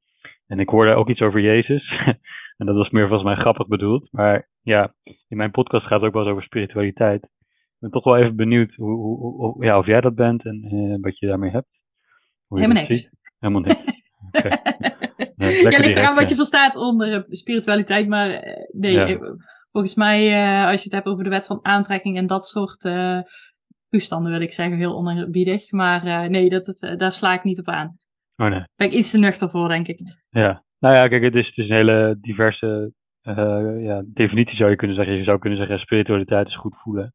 [0.46, 1.90] En ik hoorde ook iets over Jezus.
[2.58, 4.08] en dat was meer volgens mij grappig bedoeld.
[4.12, 4.94] Maar ja,
[5.28, 7.28] in mijn podcast gaat het ook wel eens over spiritualiteit.
[7.80, 11.02] Ik ben toch wel even benieuwd hoe, hoe, ja, of jij dat bent en eh,
[11.02, 11.68] wat je daarmee hebt.
[12.46, 12.94] Hoe Helemaal niks.
[12.94, 13.10] ziet.
[13.38, 13.84] Helemaal niks.
[15.36, 18.08] Nee, ja, ligt eraan wat je verstaat onder spiritualiteit.
[18.08, 19.06] Maar eh, nee, Ja.
[19.06, 19.18] eh,
[19.70, 20.20] volgens mij,
[20.66, 23.18] als je het hebt over de wet van aantrekking en dat soort eh,
[23.88, 25.72] toestanden, wil ik zeggen, heel onerbiedig.
[25.72, 27.98] Maar nee, dat, het, daar sla ik niet op aan.
[28.36, 28.62] Oh nee.
[28.76, 30.00] Ben ik iets te nuchter voor, denk ik.
[30.30, 32.92] Ja, nou ja, kijk, het is, het is een hele diverse
[33.80, 35.14] ja, definitie zou je kunnen zeggen.
[35.16, 37.14] Je zou kunnen zeggen, spiritualiteit is goed voelen.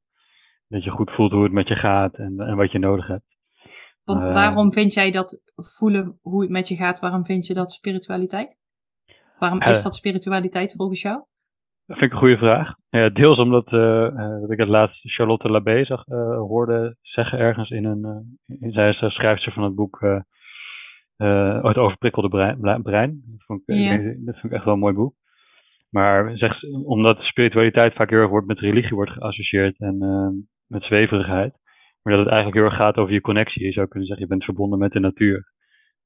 [0.67, 3.35] Dat je goed voelt hoe het met je gaat en, en wat je nodig hebt.
[4.03, 7.71] Want waarom vind jij dat voelen hoe het met je gaat, waarom vind je dat
[7.71, 8.57] spiritualiteit?
[9.39, 11.23] Waarom is dat spiritualiteit volgens jou?
[11.85, 12.75] Dat vind ik een goede vraag.
[12.89, 17.69] Ja, deels omdat uh, dat ik het laatst Charlotte Labé zag, uh, hoorde zeggen ergens
[17.69, 18.35] in een.
[18.47, 19.99] Uh, zij is schrijfster van het boek
[21.17, 22.81] Het overprikkelde brein.
[22.81, 23.23] brein.
[23.25, 23.97] Dat, vond ik, ja.
[23.97, 25.15] dat vind ik echt wel een mooi boek.
[25.89, 29.97] Maar zeg, omdat spiritualiteit vaak heel erg wordt met religie wordt geassocieerd en
[30.67, 31.53] met zweverigheid.
[32.01, 33.65] Maar dat het eigenlijk heel erg gaat over je connectie.
[33.65, 35.53] Je zou kunnen zeggen, je bent verbonden met de natuur.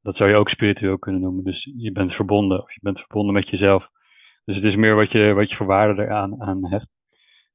[0.02, 1.44] Dat zou je ook spiritueel kunnen noemen.
[1.44, 3.88] Dus je bent verbonden, of je bent verbonden met jezelf.
[4.46, 6.88] Dus het is meer wat je, wat je voor waarde eraan aan hebt.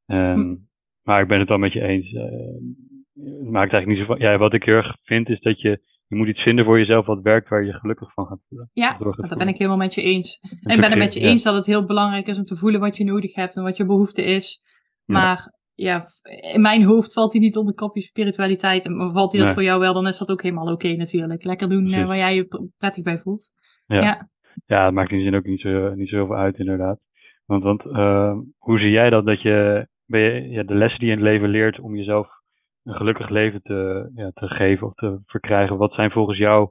[0.06, 0.68] Um,
[1.02, 2.12] Maar ik ben het wel met je eens.
[2.12, 2.22] Uh,
[3.14, 4.18] het maakt eigenlijk niet zoveel.
[4.18, 5.92] Ja, wat ik heel erg vind is dat je.
[6.06, 8.70] Je moet iets vinden voor jezelf wat werkt waar je je gelukkig van gaat voelen.
[8.72, 10.38] Ja, dat ben ik helemaal met je eens.
[10.40, 12.80] En ik ben het met je eens dat het heel belangrijk is om te voelen
[12.80, 14.62] wat je nodig hebt en wat je behoefte is.
[15.04, 16.02] Maar ja,
[16.52, 18.86] in mijn hoofd valt hij niet onder kopje spiritualiteit.
[18.86, 21.44] En valt hij dat voor jou wel, dan is dat ook helemaal oké natuurlijk.
[21.44, 23.50] Lekker doen uh, waar jij je prettig bij voelt.
[23.86, 24.28] Ja, ja.
[24.66, 26.98] ja het maakt in die zin ook niet zo, niet zo heel veel uit inderdaad.
[27.46, 31.08] Want, want uh, hoe zie jij dat, dat je, ben je ja, de lessen die
[31.08, 32.28] je in het leven leert om jezelf
[32.82, 36.70] een gelukkig leven te, ja, te geven of te verkrijgen, wat zijn volgens jou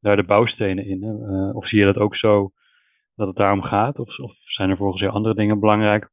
[0.00, 1.02] daar de bouwstenen in?
[1.02, 2.50] Uh, of zie je dat ook zo
[3.14, 3.98] dat het daarom gaat?
[3.98, 6.10] Of, of zijn er volgens jou andere dingen belangrijk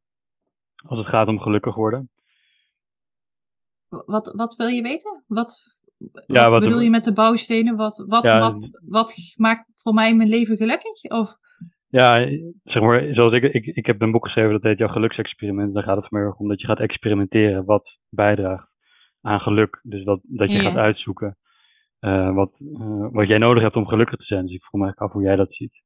[0.85, 2.09] als het gaat om gelukkig worden?
[4.05, 5.23] Wat, wat wil je weten?
[5.27, 5.75] Wat,
[6.25, 7.75] ja, wat, bedoel je met de bouwstenen?
[7.75, 11.03] Wat, wat, wat, wat maakt voor mij mijn leven gelukkig?
[11.03, 11.35] Of...
[11.87, 12.27] Ja,
[12.63, 15.73] zeg maar, zoals ik, ik, ik heb een boek geschreven dat heet jouw geluksexperiment.
[15.73, 18.69] Daar gaat het meer om dat je gaat experimenteren wat bijdraagt
[19.21, 19.79] aan geluk.
[19.83, 21.37] Dus dat, dat je gaat uitzoeken
[22.01, 24.45] uh, wat, uh, wat jij nodig hebt om gelukkig te zijn.
[24.45, 25.83] Dus ik vroeg me af hoe jij dat ziet.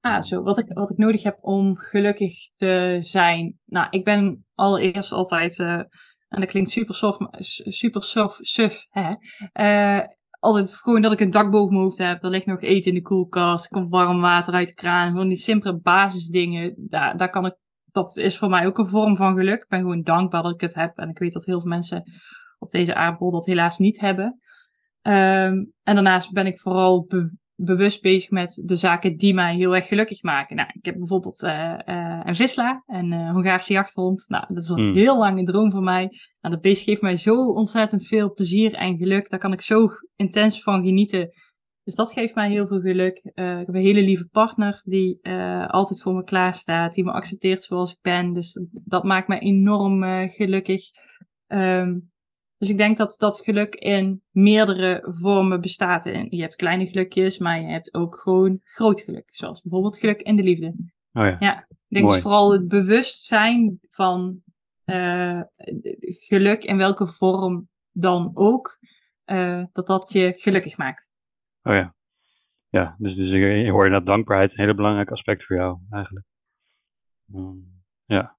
[0.00, 0.42] Ah, zo.
[0.42, 3.58] Wat ik, wat ik nodig heb om gelukkig te zijn.
[3.64, 5.80] Nou, ik ben allereerst altijd uh,
[6.30, 7.26] en dat klinkt super soft,
[7.68, 9.14] super soft, suf, hè.
[10.00, 10.06] Uh,
[10.40, 12.22] altijd gewoon dat ik een dak boven mijn hoofd heb.
[12.22, 13.68] Er ligt nog eten in de koelkast.
[13.68, 15.10] Komt warm water uit de kraan.
[15.10, 16.74] Gewoon die simpele basisdingen.
[16.88, 19.62] Daar, daar kan ik, dat is voor mij ook een vorm van geluk.
[19.62, 20.98] Ik ben gewoon dankbaar dat ik het heb.
[20.98, 22.02] En ik weet dat heel veel mensen
[22.58, 24.40] op deze aardbol dat helaas niet hebben.
[25.02, 27.06] Um, en daarnaast ben ik vooral
[27.64, 30.56] bewust bezig met de zaken die mij heel erg gelukkig maken.
[30.56, 34.24] Nou, ik heb bijvoorbeeld uh, uh, een visla, een uh, Hongaarse jachthond.
[34.28, 34.94] Nou, dat is een mm.
[34.94, 36.08] heel lange droom voor mij.
[36.40, 39.30] Nou, dat beest geeft mij zo ontzettend veel plezier en geluk.
[39.30, 41.28] Daar kan ik zo intens van genieten.
[41.82, 43.16] Dus dat geeft mij heel veel geluk.
[43.16, 45.18] ik heb een hele lieve partner die
[45.66, 48.32] altijd voor me klaar staat, die me accepteert zoals ik ben.
[48.32, 50.82] Dus dat maakt me enorm gelukkig.
[51.46, 52.09] Um,
[52.60, 56.06] dus ik denk dat dat geluk in meerdere vormen bestaat.
[56.06, 59.28] En je hebt kleine gelukjes, maar je hebt ook gewoon groot geluk.
[59.30, 60.66] Zoals bijvoorbeeld geluk in de liefde.
[61.12, 61.36] Oh ja.
[61.38, 64.42] ja ik denk dus vooral het bewustzijn van
[64.84, 65.40] uh,
[66.02, 68.78] geluk in welke vorm dan ook,
[69.26, 71.10] uh, dat dat je gelukkig maakt.
[71.62, 71.94] Oh ja.
[72.68, 76.26] Ja, dus, dus je hoort dat dankbaarheid een hele belangrijk aspect voor jou eigenlijk.
[77.34, 78.36] Um, ja.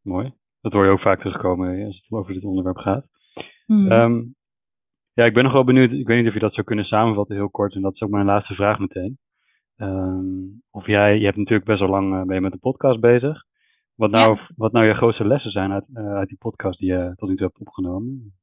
[0.00, 0.40] Mooi.
[0.62, 3.06] Dat hoor je ook vaak terugkomen als het over dit onderwerp gaat.
[3.66, 3.92] Hmm.
[3.92, 4.34] Um,
[5.12, 5.90] ja, ik ben nog wel benieuwd.
[5.90, 7.74] Ik weet niet of je dat zou kunnen samenvatten heel kort.
[7.74, 9.18] En dat is ook mijn laatste vraag meteen.
[9.76, 13.44] Um, of jij, je hebt natuurlijk best wel lang uh, met de podcast bezig.
[13.94, 14.48] Wat nou, ja.
[14.56, 17.36] wat nou je grootste lessen zijn uit, uh, uit die podcast die je tot nu
[17.36, 18.34] toe hebt opgenomen?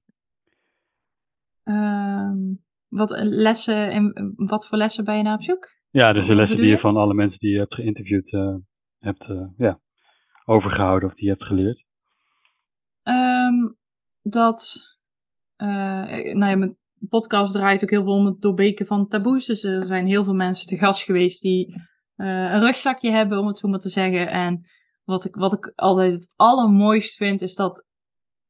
[1.64, 5.68] Um, wat lessen en wat voor lessen ben je nou op zoek?
[5.92, 8.56] Ja, dus de lessen die je van alle mensen die je hebt geïnterviewd uh,
[9.00, 9.26] hebt
[9.58, 9.80] ja,
[10.46, 11.88] overgehouden of die je hebt geleerd.
[13.10, 13.78] Um,
[14.22, 14.76] dat,
[15.58, 15.68] uh,
[16.34, 16.78] nou ja, mijn
[17.10, 19.46] podcast draait ook heel veel om het doorbreken van taboes.
[19.46, 21.74] Dus er zijn heel veel mensen te gast geweest die
[22.16, 24.30] uh, een rugzakje hebben, om het zo maar te zeggen.
[24.30, 24.68] En
[25.04, 27.86] wat ik, wat ik altijd het allermooist vind, is dat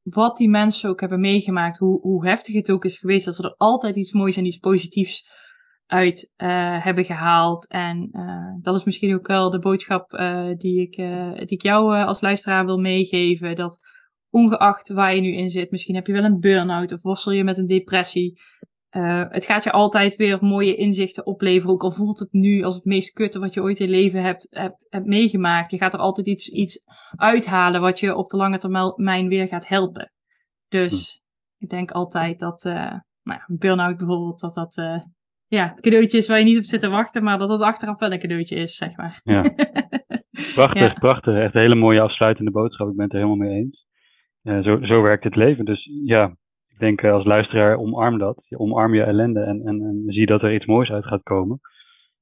[0.01, 3.43] wat die mensen ook hebben meegemaakt, hoe, hoe heftig het ook is geweest, dat ze
[3.43, 5.27] er altijd iets moois en iets positiefs
[5.85, 7.67] uit hebben gehaald.
[7.67, 8.09] En
[8.61, 10.09] dat is misschien ook wel de boodschap
[10.57, 10.95] die, ik,
[11.47, 13.55] die ik jou als luisteraar wil meegeven.
[13.55, 13.79] Dat
[14.29, 15.71] ongeacht waar je nu in zit.
[15.71, 18.41] Misschien heb je wel een burn-out of worstel je met een depressie.
[18.91, 21.73] Uh, het gaat je altijd weer mooie inzichten opleveren.
[21.73, 24.23] Ook al voelt het nu als het meest kutte wat je ooit in je leven
[24.23, 25.71] hebt, hebt, hebt meegemaakt.
[25.71, 26.81] Je gaat er altijd iets, iets
[27.15, 30.11] uithalen wat je op de lange termijn weer gaat helpen.
[30.67, 31.21] Dus
[31.57, 31.63] hm.
[31.63, 35.01] ik denk altijd dat, uh, nou ja, een burn-out bijvoorbeeld, dat dat uh,
[35.47, 37.99] ja, het cadeautje is waar je niet op zit te wachten, maar dat het achteraf
[37.99, 39.19] wel een cadeautje is, zeg maar.
[39.23, 39.41] Ja.
[40.53, 40.93] Prachtig, ja.
[40.93, 41.35] prachtig.
[41.35, 42.89] Echt een hele mooie afsluitende boodschap.
[42.89, 43.88] Ik ben het er helemaal mee eens
[44.63, 45.65] zo, zo werkt het leven.
[45.65, 46.35] Dus ja,
[46.67, 48.45] ik denk eh, als luisteraar omarm dat.
[48.49, 51.59] Omarm je ellende en, en, en zie dat er iets moois uit gaat komen.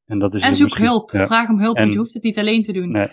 [0.05, 1.09] En, dat is en zoek hulp.
[1.09, 2.91] Vraag om hulp, en, je hoeft het niet alleen te doen.
[2.91, 3.07] Nee.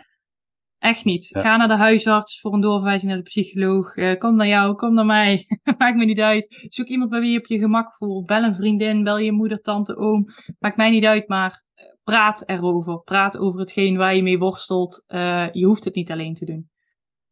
[0.78, 1.28] Echt niet.
[1.32, 3.96] Ga naar de huisarts voor een doorverwijzing naar de psycholoog.
[3.96, 5.46] Uh, kom naar jou, kom naar mij.
[5.78, 6.66] Maakt me niet uit.
[6.68, 8.26] Zoek iemand bij wie je op je gemak voelt.
[8.26, 10.26] Bel een vriendin, bel je moeder, tante, oom.
[10.58, 13.02] Maakt mij niet uit, maar eh, praat erover.
[13.02, 15.04] Praat over hetgeen waar je mee worstelt.
[15.08, 16.70] Uh, je hoeft het niet alleen te doen.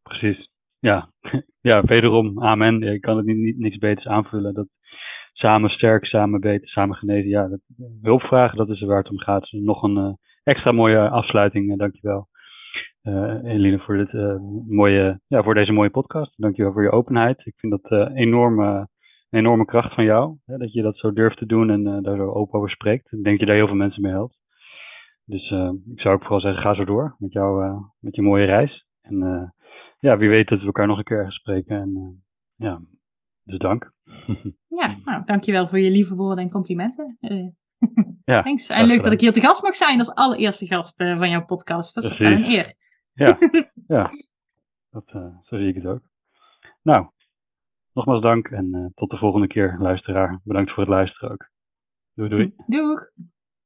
[0.03, 0.51] Precies.
[0.83, 1.09] Ja,
[1.69, 2.81] ja wederom, amen.
[2.81, 4.53] Ik kan het niet, niet niks beters aanvullen.
[4.53, 4.67] Dat
[5.33, 7.29] samen sterk, samen beter, samen genezen.
[7.29, 7.59] Ja, dat,
[8.01, 9.51] hulpvragen, dat is waar het om gaat.
[9.51, 11.77] nog een extra mooie afsluiting.
[11.77, 12.27] dankjewel
[13.03, 14.35] uh, Eline, voor, dit, uh,
[14.67, 16.33] mooie, ja, voor deze mooie podcast.
[16.35, 17.45] Dankjewel voor je openheid.
[17.45, 18.87] Ik vind dat uh, enorme,
[19.29, 20.37] een enorme kracht van jou.
[20.45, 23.11] Hè, dat je dat zo durft te doen en daar zo open over spreekt.
[23.11, 24.37] Ik denk je daar heel veel mensen mee helpt.
[25.25, 25.51] Dus
[25.91, 28.85] ik zou ook vooral zeggen, ga zo door met, jou, met je mooie reis.
[29.01, 29.53] En
[30.03, 31.81] ja, wie weet dat we elkaar nog een keer ergens spreken.
[31.81, 32.23] En
[32.55, 32.81] ja,
[33.43, 33.93] dus dank.
[34.81, 37.17] ja, nou, dankjewel voor je lieve woorden en complimenten.
[38.25, 38.69] ja, Thanks.
[38.69, 41.95] En leuk dat ik hier te gast mag zijn als allereerste gast van jouw podcast.
[41.95, 42.73] Dat is een eer.
[43.13, 43.37] Ja,
[43.87, 44.09] ja.
[44.89, 45.09] Dat,
[45.43, 46.01] zo zie ik het ook.
[46.81, 47.07] Nou,
[47.93, 50.39] nogmaals dank en tot de volgende keer, luisteraar.
[50.43, 51.49] Bedankt voor het luisteren ook.
[52.13, 52.53] Doei, doei.
[52.67, 53.11] Doeg.